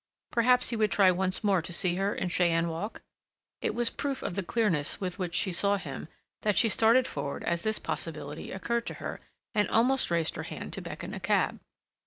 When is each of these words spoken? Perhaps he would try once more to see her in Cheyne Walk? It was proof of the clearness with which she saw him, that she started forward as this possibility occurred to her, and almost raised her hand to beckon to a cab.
Perhaps 0.31 0.69
he 0.69 0.75
would 0.75 0.89
try 0.91 1.11
once 1.11 1.43
more 1.43 1.61
to 1.61 1.71
see 1.71 1.93
her 1.97 2.15
in 2.15 2.27
Cheyne 2.27 2.67
Walk? 2.69 3.03
It 3.61 3.75
was 3.75 3.91
proof 3.91 4.23
of 4.23 4.33
the 4.33 4.41
clearness 4.41 4.99
with 4.99 5.19
which 5.19 5.35
she 5.35 5.51
saw 5.51 5.77
him, 5.77 6.07
that 6.41 6.57
she 6.57 6.69
started 6.69 7.05
forward 7.05 7.43
as 7.43 7.61
this 7.61 7.77
possibility 7.77 8.51
occurred 8.51 8.87
to 8.87 8.95
her, 8.95 9.21
and 9.53 9.69
almost 9.69 10.09
raised 10.09 10.37
her 10.37 10.41
hand 10.41 10.73
to 10.73 10.81
beckon 10.81 11.11
to 11.11 11.17
a 11.17 11.19
cab. 11.19 11.59